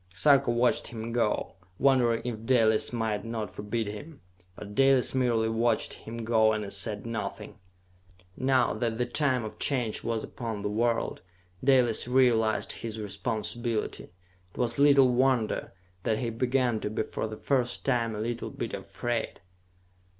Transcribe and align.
Sarka 0.15 0.49
watched 0.49 0.87
him 0.87 1.11
go, 1.13 1.57
wondering 1.77 2.23
if 2.25 2.43
Dalis 2.43 2.91
might 2.91 3.23
not 3.23 3.53
forbid 3.53 3.85
him. 3.85 4.19
But 4.55 4.73
Dalis 4.73 5.13
merely 5.13 5.47
watched 5.47 5.93
him 5.93 6.17
go 6.25 6.53
and 6.53 6.73
said 6.73 7.05
nothing. 7.05 7.59
Now 8.35 8.73
that 8.73 8.97
the 8.97 9.05
time 9.05 9.43
of 9.45 9.59
Change 9.59 10.03
was 10.03 10.23
upon 10.23 10.63
the 10.63 10.71
world, 10.71 11.21
Dalis 11.63 12.07
realized 12.07 12.71
his 12.71 12.99
responsibility. 12.99 14.05
It 14.05 14.57
was 14.57 14.79
little 14.79 15.13
wonder 15.13 15.71
that 16.01 16.17
he 16.17 16.31
began 16.31 16.79
to 16.79 16.89
be 16.89 17.03
for 17.03 17.27
the 17.27 17.37
first 17.37 17.85
time 17.85 18.15
a 18.15 18.19
little 18.21 18.49
bit 18.49 18.73
afraid. 18.73 19.39